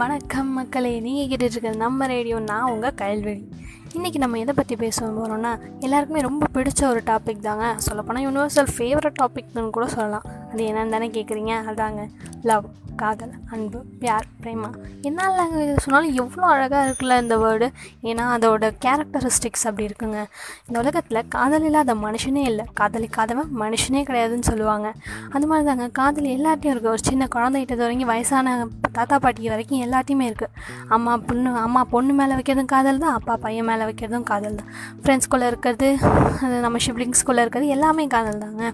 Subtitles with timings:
[0.00, 3.42] வணக்கம் மக்களே நீங்கள் கேட்டுட்ருக்கிறது நம்ம ரேடியோ நான் உங்கள் கல்வெளி
[3.96, 5.52] இன்றைக்கி நம்ம எதை பற்றி பேச போகிறோம்னா
[5.84, 7.74] எல்லாருக்குமே ரொம்ப பிடிச்ச ஒரு டாபிக் தாங்க.
[7.86, 10.26] சொல்லப்போனால் யூனிவர்சல் ஃபேவரட் டாபிக்னு கூட சொல்லலாம்.
[10.52, 12.04] அது என்னன்னு தானே கேட்குறீங்க அதாங்க
[12.42, 12.68] லவ்
[13.00, 14.70] காதல் அன்பு பியார் பிரேமா.
[15.08, 17.66] என்ன லாங்குவேஜ் சொன்னாலும் எவ்வளோ அழகாக இருக்குல்ல இந்த வேர்டு
[18.10, 20.20] ஏன்னா அதோட கேரக்டரிஸ்டிக்ஸ் அப்படி இருக்குங்க.
[20.68, 22.64] இந்த உலகத்தில் காதல் இல்லாத மனுஷனே இல்லை.
[22.80, 24.92] காதலிக்காதவன் மனுஷனே கிடையாதுன்னு சொல்லுவாங்க.
[25.30, 28.56] அது மாதிரி தாங்க காதல் எல்லாத்தையும் இருக்குது ஒரு சின்ன குழந்தைகிட்ட தொடங்கி வயசான
[28.98, 30.54] தாத்தா பாட்டி வரைக்கும் எல்லாத்தையுமே இருக்குது
[30.96, 34.70] அம்மா பொண்ணு அம்மா பொண்ணு மேலே வைக்கிறதும் காதல் தான் அப்பா பையன் மேலே வைக்கிறதும் காதல் தான்.
[35.02, 35.90] ஃப்ரெண்ட்ஸ்குள்ளே இருக்கிறது
[36.44, 38.72] அது நம்ம ஷிப்ளிங்ஸ்குள்ளே இருக்கிறது எல்லாமே காதல் தாங்க.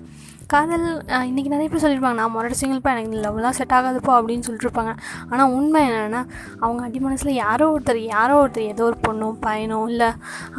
[0.53, 0.85] காதல்
[1.29, 4.93] இன்றைக்கி நிறைய பேர் சொல்லியிருப்பாங்க நான் முரட்டு சிங்கிள்ப்பா எனக்கு லவ்லாம் செட் ஆகாதுப்போ அப்படின்னு சொல்லிட்டு இருப்பாங்க.
[5.31, 6.21] ஆனால் உண்மை என்னென்னா
[6.63, 10.09] அவங்க அடி மனசில் யாரோ ஒருத்தர் யாரோ ஒருத்தர் ஏதோ ஒரு பொண்ணோ பையனோ இல்லை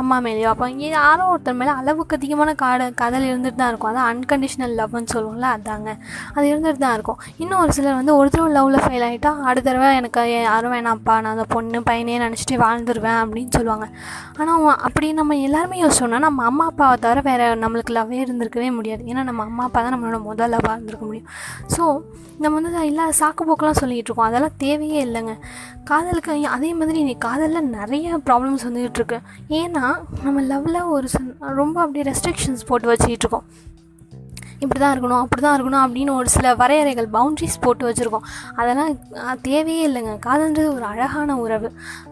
[0.02, 3.92] அம்மா மேலேயோ அப்போ இங்கே யாரோ ஒருத்தர் மேலே அளவுக்கு அதிகமான காட காதல் இருந்துட்டு தான் இருக்கும்.
[3.92, 5.94] அதான் அன்கண்டிஷனல் லவ்னு சொல்லுவோம்ல அதாங்க.
[6.36, 7.20] அது இருந்துட்டு தான் இருக்கும்.
[7.44, 11.34] இன்னும் ஒரு சிலர் வந்து ஒரு தடவை லவ்வில் ஃபெயில் ஆகிட்டா அடுத்த தடவை எனக்கு யாரும் வேணாம்ப்பா நான்
[11.34, 13.86] அந்த பொண்ணு பையனே நினச்சிட்டு வாழ்ந்துருவேன் அப்படின்னு சொல்லுவாங்க.
[14.40, 19.04] ஆனால் அப்படி நம்ம எல்லாருமே யோசிச்சோம்னா நம்ம அம்மா அப்பாவை தவிர வேறு நம்மளுக்கு லவ்வே இருந்திருக்கவே முடியாது.
[19.12, 21.30] ஏன்னா நம்ம அம்மா அப்பா தான் நம்மளோட முதல் லவ்வாக இருந்திருக்க முடியும்.
[21.76, 21.86] ஸோ
[22.44, 24.30] நம்ம வந்து எல்லா சாக்கு போக்கெல்லாம் சொல்லிகிட்டு இருக்கோம்.
[24.30, 25.36] அதெல்லாம் தேவையே இல்லைங்க.
[25.92, 29.20] காதலுக்கு அதே மாதிரி நீ காதலில் நிறைய ப்ராப்ளம்ஸ் வந்துகிட்டு இருக்கு.
[29.62, 29.86] ஏன்னா
[30.26, 31.08] நம்ம லவ்வில் ஒரு
[31.62, 33.48] ரொம்ப அப்படியே ரெஸ்ட்ரிக்ஷன்ஸ் போட்டு வச்சுக்கிட்டு இருக்கோம்.
[34.64, 38.26] இப்படி தான் இருக்கணும் அப்படி தான் இருக்கணும் அப்படின்னு ஒரு சில வரையறைகள் பவுண்ட்ரிஸ் போட்டு வச்சுருக்கோம்.
[38.60, 38.92] அதெல்லாம்
[39.48, 40.14] தேவையே இல்லைங்க.
[40.26, 41.70] காதல்ன்றது ஒரு அழகான உறவு.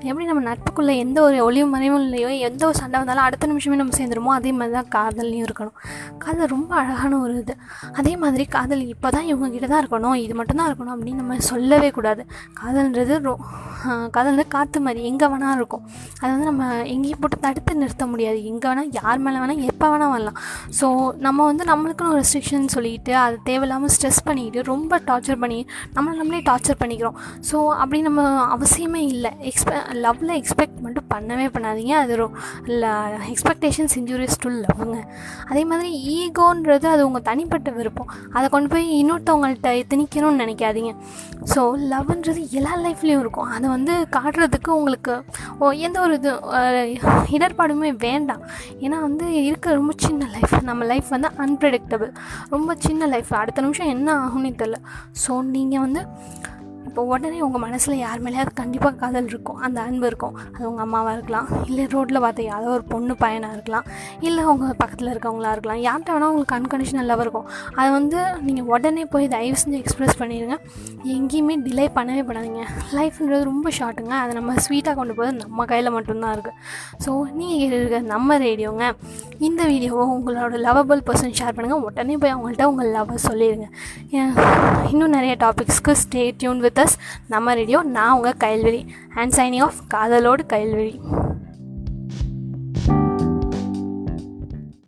[0.09, 3.95] எப்படி நம்ம நட்புக்குள்ளே எந்த ஒரு ஒளியும் மறைவும் இல்லையோ எந்த ஒரு சண்டை வந்தாலும் அடுத்த நிமிஷமே நம்ம
[3.99, 5.77] சேர்ந்துருமோ அதே மாதிரி தான் காதல்லையும் இருக்கணும்.
[6.23, 7.55] காதல் ரொம்ப அழகான ஒரு இது.
[7.99, 11.91] அதே மாதிரி காதல் இப்போ தான் இவங்க கிட்ட தான் இருக்கணும் இது மட்டும்தான் இருக்கணும் அப்படின்னு நம்ம சொல்லவே
[11.99, 12.23] கூடாது.
[12.61, 13.35] காதல்ன்றது ரொ
[14.15, 15.83] காதல்ன்றது காற்று மாதிரி எங்கே வேணால் இருக்கும்.
[16.19, 18.39] அதை வந்து நம்ம எங்கேயும் போட்டு தடுத்து நிறுத்த முடியாது.
[18.51, 20.37] எங்கே வேணால் யார் மேலே வேணால் எப்போ வேணால் வரலாம்.
[20.79, 20.87] ஸோ
[21.25, 25.57] நம்ம வந்து நம்மளுக்குன்னு ஒரு ரெஸ்ட்ரிக்ஷன் சொல்லிட்டு அது தேவையில்லாமல் ஸ்ட்ரெஸ் பண்ணிக்கிட்டு ரொம்ப டார்ச்சர் பண்ணி
[25.95, 27.17] நம்ம நம்மளே டார்ச்சர் பண்ணிக்கிறோம்.
[27.49, 28.21] ஸோ அப்படி நம்ம
[28.55, 29.31] அவசியமே இல்லை.
[29.49, 29.73] எக்ஸ்பெ
[30.05, 31.93] லவ்வில் எக்ஸ்பெக்ட் மட்டும் பண்ணவே பண்ணாதீங்க.
[32.03, 32.27] அது ரொ
[33.33, 34.97] எக்ஸ்பெக்டேஷன்ஸ் இன்ஜூரியஸ் டு லவ்ங்க
[35.51, 38.09] அதே மாதிரி ஈகோன்றது அது உங்கள் தனிப்பட்ட விருப்பம்.
[38.37, 40.93] அதை கொண்டு போய் இன்னொருத்தவங்கள்ட்ட திணிக்கணும்னு நினைக்காதீங்க.
[41.53, 41.61] ஸோ
[41.93, 43.51] லவ்ன்றது எல்லா லைஃப்லேயும் இருக்கும்.
[43.57, 45.15] அதை வந்து காட்டுறதுக்கு உங்களுக்கு
[45.59, 46.31] ஓ, எந்த ஒரு இது
[47.37, 48.43] இடர்பாடுமே வேண்டாம்.
[48.85, 52.11] ஏன்னா வந்து இருக்க ரொம்ப சின்ன லைஃப் நம்ம லைஃப் வந்து அன்பிரடிக்டபிள்
[52.49, 54.79] ரொம்ப சின்ன லைஃப் அடுத்த நிமிஷம் என்ன ஆகும்னே தெரில
[55.23, 56.03] ஸோ நீங்கள் வந்து
[56.93, 59.59] இப்போ உடனே உங்கள் மனசில் யார் மேலேயாவது கண்டிப்பாக காதல் இருக்கும்.
[59.65, 60.35] அந்த அன்பு இருக்கும்.
[60.55, 61.47] அது உங்கள் அம்மாவாக இருக்கலாம்.
[61.69, 63.85] இல்லை ரோட்டில் பார்த்த யாரோ ஒரு பொண்ணு பையனாக இருக்கலாம்.
[64.27, 65.79] இல்லை உங்கள் பக்கத்தில் இருக்கவங்களா இருக்கலாம்.
[65.85, 67.47] யார்கிட்ட வேணால் உங்களுக்கு அன்கண்டிஷனல் லவ் இருக்கும்.
[67.77, 70.57] அதை வந்து நீங்கள் உடனே போய் தயவு செஞ்சு எக்ஸ்ப்ரெஸ் பண்ணிடுங்க
[71.15, 72.65] எங்கேயுமே டிலே பண்ணவே பண்ணாதீங்க
[72.99, 76.55] லைஃப்ன்றது ரொம்ப ஷார்ட்டுங்க அதை நம்ம ஸ்வீட்டாக கொண்டு போகிறது நம்ம கையில் மட்டும்தான் இருக்குது
[77.05, 78.85] ஸோ நீங்கள் இருக்க நம்ம ரேடியோங்க
[79.47, 83.67] இந்த வீடியோவை உங்களோட லவபிள் பர்சன் ஷேர் பண்ணுங்கள் உடனே போய் அவங்கள்ட்ட உங்கள் லவ் சொல்லிடுங்க
[84.93, 86.95] இன்னும் நிறைய டாபிக்ஸ்க்கு ஸ்டே டியூன் வித் அஸ்
[87.27, 88.81] நம்ம ரேடியோ நான் உங்கள் கைல்வெளி
[89.15, 90.95] அண்ட் சைனிங் ஆஃப் காதலோடு கைல்வெளி